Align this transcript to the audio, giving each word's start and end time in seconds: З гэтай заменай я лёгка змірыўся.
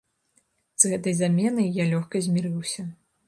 З 0.83 0.91
гэтай 0.93 1.13
заменай 1.19 1.67
я 1.81 1.85
лёгка 1.93 2.23
змірыўся. 2.29 2.89